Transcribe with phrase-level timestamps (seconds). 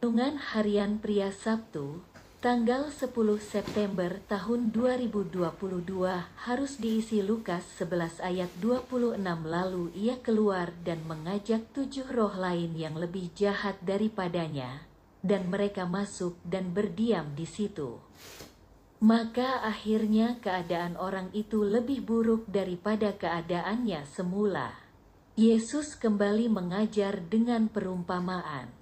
[0.00, 2.00] Renungan Harian Pria Sabtu,
[2.40, 5.44] tanggal 10 September tahun 2022
[6.40, 12.96] harus diisi Lukas 11 ayat 26 lalu ia keluar dan mengajak tujuh roh lain yang
[12.96, 14.88] lebih jahat daripadanya,
[15.20, 18.00] dan mereka masuk dan berdiam di situ.
[19.04, 24.80] Maka akhirnya keadaan orang itu lebih buruk daripada keadaannya semula.
[25.36, 28.79] Yesus kembali mengajar dengan perumpamaan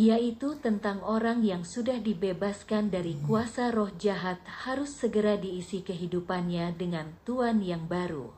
[0.00, 7.20] yaitu tentang orang yang sudah dibebaskan dari kuasa roh jahat harus segera diisi kehidupannya dengan
[7.28, 8.32] Tuhan yang baru.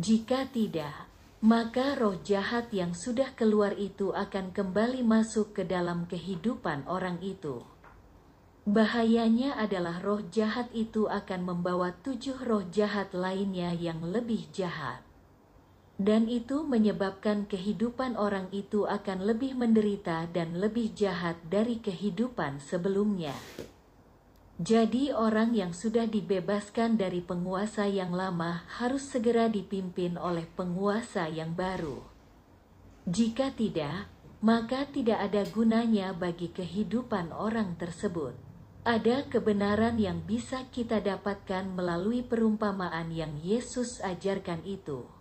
[0.00, 1.04] Jika tidak,
[1.44, 7.60] maka roh jahat yang sudah keluar itu akan kembali masuk ke dalam kehidupan orang itu.
[8.64, 15.04] Bahayanya adalah roh jahat itu akan membawa tujuh roh jahat lainnya yang lebih jahat
[15.94, 23.34] dan itu menyebabkan kehidupan orang itu akan lebih menderita dan lebih jahat dari kehidupan sebelumnya.
[24.54, 31.58] Jadi, orang yang sudah dibebaskan dari penguasa yang lama harus segera dipimpin oleh penguasa yang
[31.58, 32.06] baru.
[33.06, 34.06] Jika tidak,
[34.42, 38.38] maka tidak ada gunanya bagi kehidupan orang tersebut.
[38.86, 45.13] Ada kebenaran yang bisa kita dapatkan melalui perumpamaan yang Yesus ajarkan itu.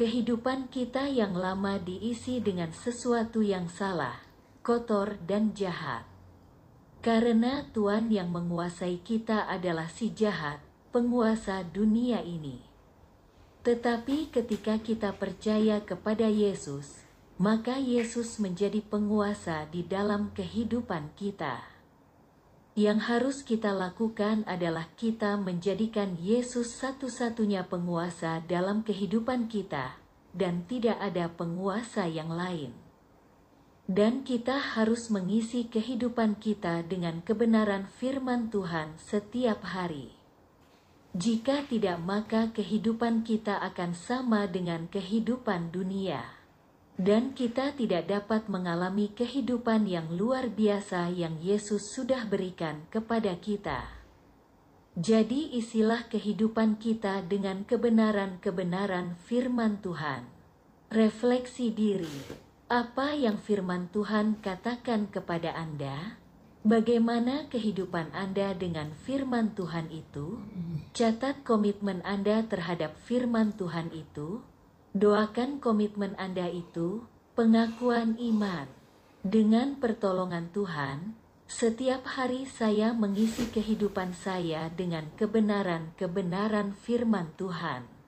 [0.00, 4.16] Kehidupan kita yang lama diisi dengan sesuatu yang salah,
[4.64, 6.08] kotor, dan jahat.
[7.04, 12.64] Karena Tuhan yang menguasai kita adalah si jahat, penguasa dunia ini.
[13.60, 17.04] Tetapi ketika kita percaya kepada Yesus,
[17.36, 21.60] maka Yesus menjadi penguasa di dalam kehidupan kita.
[22.80, 30.00] Yang harus kita lakukan adalah kita menjadikan Yesus satu-satunya penguasa dalam kehidupan kita,
[30.32, 32.72] dan tidak ada penguasa yang lain.
[33.84, 40.16] Dan kita harus mengisi kehidupan kita dengan kebenaran firman Tuhan setiap hari.
[41.12, 46.39] Jika tidak, maka kehidupan kita akan sama dengan kehidupan dunia
[47.00, 53.88] dan kita tidak dapat mengalami kehidupan yang luar biasa yang Yesus sudah berikan kepada kita.
[55.00, 60.28] Jadi, isilah kehidupan kita dengan kebenaran-kebenaran firman Tuhan.
[60.92, 62.20] Refleksi diri:
[62.68, 66.20] apa yang firman Tuhan katakan kepada Anda?
[66.60, 70.36] Bagaimana kehidupan Anda dengan firman Tuhan itu?
[70.92, 74.44] Catat komitmen Anda terhadap firman Tuhan itu
[74.90, 77.06] Doakan komitmen Anda itu,
[77.38, 78.66] pengakuan iman.
[79.22, 81.14] Dengan pertolongan Tuhan,
[81.46, 87.99] setiap hari saya mengisi kehidupan saya dengan kebenaran-kebenaran firman Tuhan.